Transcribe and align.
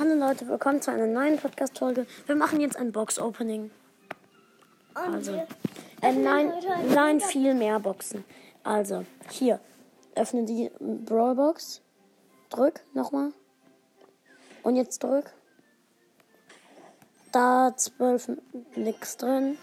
Hallo 0.00 0.14
Leute, 0.14 0.48
willkommen 0.48 0.80
zu 0.80 0.90
einer 0.90 1.06
neuen 1.06 1.36
Podcast-Folge. 1.36 2.06
Wir 2.24 2.34
machen 2.34 2.58
jetzt 2.62 2.74
ein 2.74 2.90
Box-Opening. 2.90 3.70
Also, 4.94 5.34
äh, 6.00 6.14
nein, 6.14 6.54
nein, 6.88 7.20
viel 7.20 7.52
mehr 7.52 7.78
Boxen. 7.80 8.24
Also, 8.64 9.04
hier, 9.28 9.60
öffne 10.14 10.46
die 10.46 10.70
Brawlbox. 10.80 11.82
Drück 12.48 12.80
nochmal. 12.94 13.34
Und 14.62 14.76
jetzt 14.76 15.04
drück. 15.04 15.34
Da 17.30 17.74
12 17.76 18.38
nix 18.76 19.18
drin. 19.18 19.58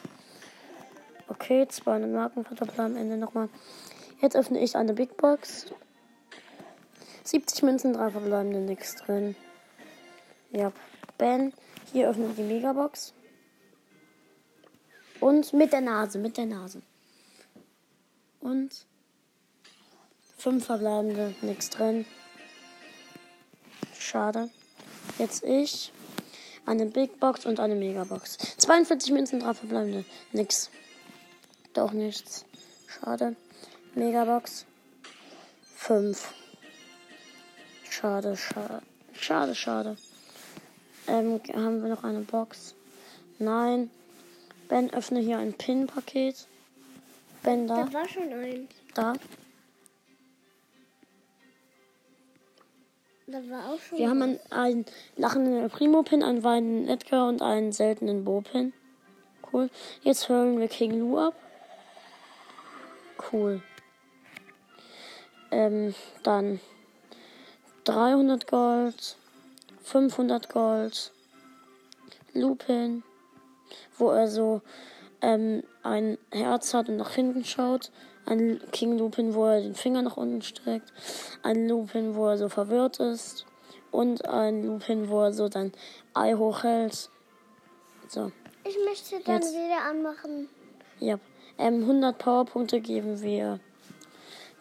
Okay, 1.30 1.68
200 1.68 2.12
Marken 2.12 2.46
verdoppelt 2.46 2.80
am 2.80 2.96
Ende 2.96 3.18
nochmal. 3.18 3.50
Jetzt 4.22 4.36
öffne 4.36 4.60
ich 4.60 4.76
eine 4.76 4.94
Big 4.94 5.18
Box. 5.18 5.66
70 7.24 7.64
Münzen, 7.64 7.94
3 7.94 8.12
verbleibende, 8.12 8.60
nix 8.60 8.94
drin. 8.98 9.36
Ja, 10.52 10.72
Ben, 11.18 11.54
hier 11.92 12.10
öffnet 12.10 12.38
die 12.38 12.44
Megabox. 12.44 13.14
Und 15.20 15.54
mit 15.54 15.74
der 15.74 15.82
Nase, 15.82 16.20
mit 16.20 16.38
der 16.38 16.46
Nase. 16.46 16.82
Und 18.40 18.86
5 20.38 20.66
verbleibende, 20.66 21.34
nix 21.42 21.70
drin. 21.70 22.06
Schade. 23.98 24.50
Jetzt 25.18 25.44
ich. 25.44 25.92
Eine 26.66 26.86
Big 26.86 27.20
Box 27.20 27.46
und 27.46 27.60
eine 27.60 27.76
Megabox. 27.76 28.38
42 28.58 29.12
Münzen, 29.12 29.40
3 29.40 29.54
verbleibende, 29.54 30.06
nix. 30.34 30.70
Doch 31.74 31.92
nichts. 31.92 32.46
Schade. 32.88 33.36
Megabox. 33.96 34.66
5. 35.76 36.34
Schade, 37.90 38.38
schade. 38.38 38.82
Schade, 39.14 39.56
schade. 39.56 39.98
Ähm, 41.08 41.42
haben 41.54 41.82
wir 41.82 41.90
noch 41.90 42.04
eine 42.04 42.22
Box? 42.22 42.76
Nein. 43.40 43.90
Ben, 44.68 44.94
öffne 44.94 45.20
hier 45.20 45.38
ein 45.38 45.54
Pin-Paket. 45.54 46.48
Ben, 47.44 47.68
da. 47.68 47.86
Da 47.86 47.94
war 47.94 48.08
schon 48.08 48.34
eins. 48.34 48.72
Da. 48.94 49.14
Da 53.30 53.38
war 53.50 53.74
auch 53.74 53.80
schon 53.80 53.98
Wir 53.98 54.10
haben 54.10 54.22
einen, 54.22 54.40
einen 54.50 54.86
lachenden 55.18 55.70
Primo-Pin, 55.70 56.24
einen 56.24 56.44
weinenden 56.44 56.90
Edgar 56.90 57.28
und 57.28 57.42
einen 57.42 57.72
seltenen 57.72 58.24
Bo-Pin. 58.24 58.74
Cool. 59.52 59.70
Jetzt 60.02 60.30
hören 60.30 60.60
wir 60.60 60.68
King 60.68 61.00
Lou 61.00 61.18
ab. 61.18 61.34
Cool. 63.32 63.62
Ähm, 65.52 65.94
dann 66.24 66.60
300 67.86 68.48
Gold, 68.48 69.18
500 69.88 70.50
Gold, 70.50 71.12
Lupin, 72.34 73.04
wo 73.98 74.10
er 74.10 74.28
so 74.28 74.62
ähm, 75.22 75.64
ein 75.82 76.18
Herz 76.32 76.74
hat 76.74 76.90
und 76.90 76.98
nach 76.98 77.12
hinten 77.14 77.46
schaut. 77.46 77.92
Ein 78.26 78.60
King 78.74 78.98
Lupin, 78.98 79.34
wo 79.34 79.46
er 79.46 79.62
den 79.62 79.76
Finger 79.76 80.02
nach 80.02 80.18
unten 80.18 80.42
streckt. 80.42 80.92
Ein 81.42 81.70
Lupin, 81.70 82.16
wo 82.16 82.28
er 82.28 82.38
so 82.38 82.50
verwirrt 82.50 83.00
ist. 83.00 83.46
Und 83.90 84.26
ein 84.28 84.66
Lupin, 84.66 85.08
wo 85.08 85.22
er 85.22 85.32
so 85.32 85.50
sein 85.50 85.72
Ei 86.14 86.34
hochhält. 86.34 87.10
So, 88.10 88.34
Ich 88.66 88.78
möchte 88.84 89.22
dann 89.24 89.36
Jetzt. 89.42 89.54
wieder 89.54 89.84
anmachen. 89.90 90.50
ja. 91.00 91.18
Ähm, 91.60 91.82
100 91.84 92.18
Powerpunkte 92.20 92.82
geben 92.82 93.22
wir. 93.22 93.60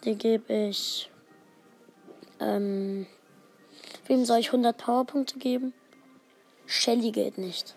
Die 0.05 0.15
gebe 0.15 0.51
ich. 0.69 1.11
Ähm, 2.41 3.07
wem 4.09 4.25
soll 4.25 4.39
ich 4.39 4.49
100 4.49 4.77
Powerpunkte 4.77 5.39
geben? 5.39 5.73
Shelly 6.67 7.11
geht 7.13 7.39
nicht. 7.39 7.75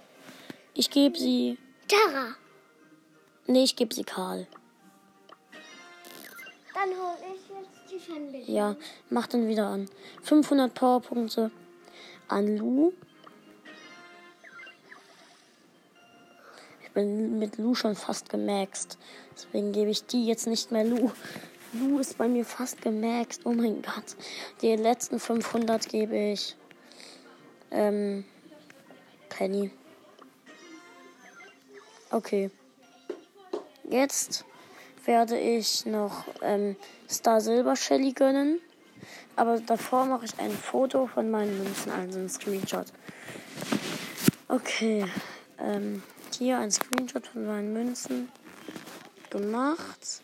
Ich 0.73 0.89
gebe 0.89 1.17
sie. 1.17 1.58
Tara, 1.88 2.35
Nee, 3.47 3.63
ich 3.63 3.75
gebe 3.75 3.94
sie 3.94 4.03
Karl. 4.03 4.45
dann 6.75 6.89
hole 6.89 7.18
ich 7.35 7.50
jetzt 7.50 7.91
die 7.91 8.00
Fanbilder. 8.00 8.51
Ja, 8.51 8.75
mach 9.09 9.25
dann 9.28 9.47
wieder 9.47 9.66
an. 9.68 9.89
500 10.22 10.73
Powerpunkte 10.73 11.50
an 12.28 12.57
Lu. 12.57 12.94
Ich 16.84 16.91
bin 16.91 17.39
mit 17.39 17.57
Lu 17.57 17.73
schon 17.75 17.95
fast 17.95 18.29
gemaxt. 18.29 18.97
Deswegen 19.34 19.72
gebe 19.72 19.89
ich 19.89 20.06
die 20.06 20.25
jetzt 20.25 20.45
nicht 20.47 20.72
mehr 20.72 20.84
Lu. 20.85 21.12
Lu 21.74 22.00
ist 22.00 22.18
bei 22.18 22.28
mir 22.28 22.46
fast 22.46 22.81
gemaxt. 22.81 23.41
Oh 23.46 23.52
mein 23.52 23.81
Gott. 23.81 24.16
Die 24.62 24.75
letzten 24.75 25.19
500 25.19 25.88
gebe 25.88 26.18
ich 26.18 26.56
ähm, 27.69 28.25
Penny. 29.30 29.69
Okay. 32.09 32.50
Jetzt 33.88 34.46
werde 35.06 35.38
ich 35.40 35.85
noch 35.85 36.25
ähm, 36.41 36.75
Star 37.07 37.40
Silver 37.40 37.75
Shelly 37.75 38.13
gönnen. 38.13 38.59
Aber 39.36 39.59
davor 39.59 40.06
mache 40.06 40.25
ich 40.25 40.40
ein 40.40 40.51
Foto 40.51 41.07
von 41.07 41.30
meinen 41.30 41.56
Münzen, 41.63 41.91
also 41.91 42.19
ein 42.19 42.30
Screenshot. 42.30 42.88
Okay. 44.47 45.06
Ähm, 45.59 46.01
hier 46.38 46.57
ein 46.57 46.72
Screenshot 46.72 47.28
von 47.28 47.46
meinen 47.46 47.74
Münzen 47.74 48.30
gemacht. 49.30 50.24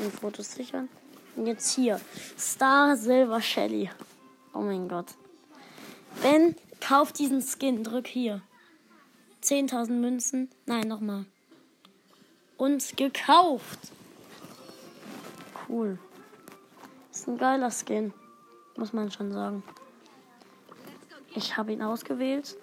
Und 0.00 0.12
Fotos 0.12 0.52
sichern. 0.52 0.88
Und 1.36 1.46
jetzt 1.46 1.74
hier. 1.74 2.00
Star 2.38 2.96
Silver 2.96 3.40
Shelly. 3.40 3.90
Oh 4.52 4.60
mein 4.60 4.88
Gott. 4.88 5.14
Ben, 6.22 6.56
kauf 6.80 7.12
diesen 7.12 7.42
Skin. 7.42 7.82
Drück 7.82 8.06
hier. 8.06 8.42
10.000 9.42 9.90
Münzen. 9.92 10.50
Nein, 10.66 10.88
nochmal. 10.88 11.26
Und 12.56 12.96
gekauft. 12.96 13.78
Cool. 15.68 15.98
Ist 17.10 17.28
ein 17.28 17.38
geiler 17.38 17.70
Skin. 17.70 18.12
Muss 18.76 18.92
man 18.92 19.10
schon 19.10 19.32
sagen. 19.32 19.62
Ich 21.34 21.56
habe 21.56 21.72
ihn 21.72 21.82
ausgewählt. 21.82 22.56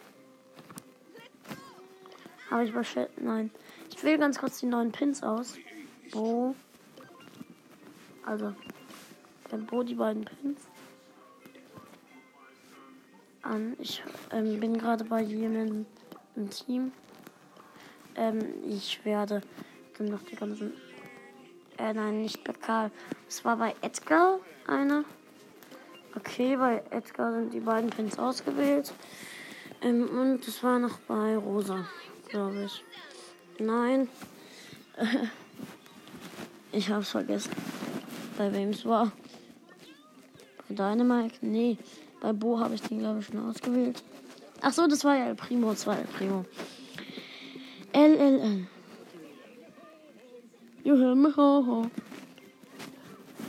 Habe 2.50 2.66
ich 2.66 2.74
wahrscheinlich. 2.74 3.18
Nein. 3.18 3.52
Ich 3.90 4.04
wähle 4.04 4.20
ganz 4.20 4.40
kurz 4.40 4.60
die 4.60 4.66
neuen 4.66 4.92
Pins 4.92 5.24
aus. 5.24 5.56
Wo? 6.12 6.56
Also. 8.26 8.54
Dann 9.50 9.66
Bo 9.66 9.84
die 9.84 9.96
beiden 9.96 10.24
Pins. 10.24 10.62
An. 13.42 13.76
Ich 13.80 14.02
ähm, 14.32 14.60
bin 14.60 14.78
gerade 14.78 15.04
bei 15.04 15.22
jemandem 15.22 15.86
im 16.36 16.50
Team. 16.50 16.92
Ähm, 18.16 18.40
ich 18.66 19.04
werde 19.04 19.42
dann 19.98 20.08
noch 20.08 20.22
die 20.24 20.36
ganzen. 20.36 20.74
Äh, 21.78 21.94
nein, 21.94 22.22
nicht 22.22 22.44
bei 22.44 22.54
Karl. 22.54 22.92
Es 23.28 23.44
war 23.44 23.58
bei 23.58 23.76
Edgar 23.82 24.40
einer. 24.68 25.04
Okay, 26.16 26.56
bei 26.56 26.84
Edgar 26.92 27.34
sind 27.34 27.54
die 27.54 27.60
beiden 27.60 27.90
Pins 27.90 28.20
ausgewählt. 28.20 28.94
Ähm, 29.82 30.08
und 30.10 30.48
es 30.48 30.64
war 30.64 30.80
noch 30.80 30.98
bei 31.00 31.36
Rosa, 31.36 31.86
glaube 32.30 32.66
ich. 32.66 32.84
Nein. 33.60 34.08
ich 36.72 36.90
hab's 36.90 37.10
vergessen. 37.10 37.52
Bei 38.42 38.52
wem 38.52 38.72
es 38.72 38.84
war. 38.86 39.12
Bei 40.68 40.74
Dynamite? 40.74 41.36
Nee. 41.42 41.78
Bei 42.22 42.34
Bo 42.34 42.60
habe 42.60 42.74
ich 42.74 42.82
den, 42.82 42.98
glaube 42.98 43.20
ich, 43.20 43.28
schon 43.28 43.48
ausgewählt. 43.48 44.02
Ach 44.62 44.74
so, 44.74 44.88
das 44.88 45.04
war 45.04 45.16
ja 45.16 45.28
El 45.28 45.36
Primo. 45.36 45.70
Das 45.70 45.86
war 45.86 46.00
El 46.00 46.06
Primo. 46.06 46.44
LLL. 47.94 48.66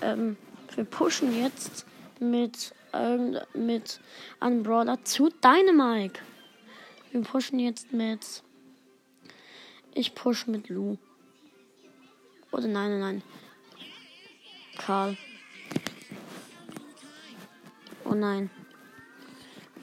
Ähm, 0.02 0.36
wir 0.74 0.84
pushen 0.84 1.40
jetzt 1.40 1.86
mit, 2.20 2.74
ähm, 2.92 3.38
mit 3.54 3.98
einem 4.40 4.62
Brawler 4.62 5.02
zu 5.04 5.30
Dynamite. 5.42 6.20
Wir 7.12 7.22
pushen 7.22 7.58
jetzt 7.58 7.94
mit. 7.94 8.42
Ich 9.94 10.14
push 10.14 10.46
mit 10.48 10.68
Lou. 10.68 10.98
Oder 12.50 12.68
nein, 12.68 12.90
nein, 12.90 13.00
nein. 13.00 13.22
Karl. 14.78 15.16
Oh 18.04 18.14
nein. 18.14 18.50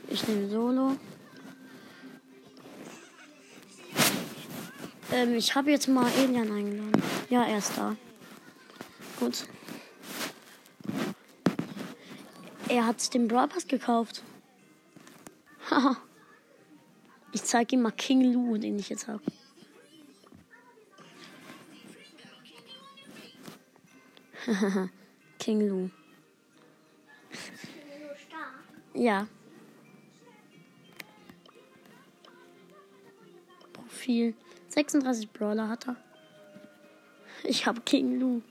Ich 0.08 0.28
nehme 0.28 0.50
Solo. 0.50 0.98
Ähm, 5.12 5.36
ich 5.36 5.56
habe 5.56 5.72
jetzt 5.72 5.88
mal 5.88 6.12
Elian 6.12 6.52
eingeladen. 6.52 7.02
Ja, 7.30 7.44
er 7.44 7.58
ist 7.58 7.78
da. 7.78 7.96
Gut. 9.20 9.46
Er 12.68 12.86
hat 12.86 13.14
den 13.14 13.28
Brawl 13.28 13.48
Pass 13.48 13.68
gekauft. 13.68 14.24
Haha. 15.70 15.98
ich 17.32 17.44
zeige 17.44 17.76
ihm 17.76 17.82
mal 17.82 17.92
King 17.92 18.32
Lou, 18.34 18.58
den 18.58 18.78
ich 18.78 18.90
jetzt 18.90 19.08
habe. 19.08 19.22
King 25.40 25.68
Lu. 25.68 25.90
Ja. 28.94 29.28
Profil. 33.74 34.34
36 34.70 35.30
Brawler 35.30 35.70
hat 35.70 35.88
er. 35.88 35.96
Ich 37.44 37.66
habe 37.66 37.82
King 37.82 38.20
Lu. 38.20 38.42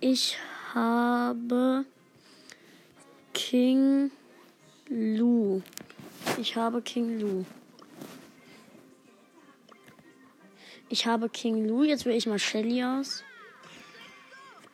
Ich 0.00 0.36
habe 0.74 1.84
King 3.32 4.10
Lu. 4.88 5.62
Ich 6.38 6.56
habe 6.56 6.82
King 6.82 7.20
Lu. 7.20 7.44
Ich 10.92 11.06
habe 11.06 11.30
King 11.30 11.66
Lu. 11.66 11.84
Jetzt 11.84 12.04
wähle 12.04 12.18
ich 12.18 12.26
mal 12.26 12.38
Shelly 12.38 12.84
aus. 12.84 13.24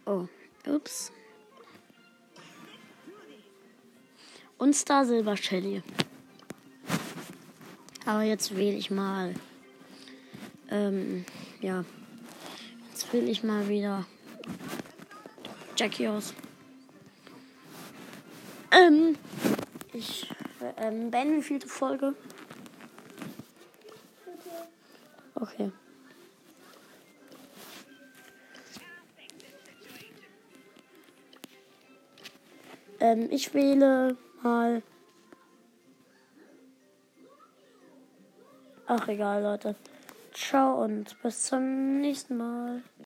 Oh, 0.05 0.27
ups. 0.67 1.13
Und 4.59 4.75
Star 4.75 5.07
Silber 5.07 5.37
Shelly. 5.37 5.81
Aber 8.05 8.23
jetzt 8.23 8.57
wähle 8.57 8.77
ich 8.77 8.91
mal. 8.91 9.33
Ähm, 10.69 11.25
ja. 11.61 11.85
Jetzt 12.91 13.13
wähle 13.13 13.31
ich 13.31 13.45
mal 13.45 13.69
wieder 13.69 14.05
Jackie 15.77 16.09
aus. 16.09 16.35
Ähm, 18.73 19.17
ich 19.93 20.29
ähm, 20.79 21.13
beende 21.13 21.37
wie 21.37 21.43
vielte 21.43 21.69
Folge? 21.69 22.17
Okay. 25.37 25.71
Ähm, 33.01 33.29
ich 33.31 33.55
wähle 33.55 34.17
mal. 34.43 34.83
Ach 38.87 39.07
egal, 39.09 39.43
Leute. 39.43 39.75
Ciao 40.33 40.83
und 40.83 41.21
bis 41.23 41.45
zum 41.45 42.01
nächsten 42.01 42.37
Mal. 42.37 42.83